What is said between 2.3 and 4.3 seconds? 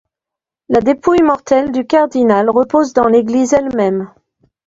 repose dans l'église elle-même.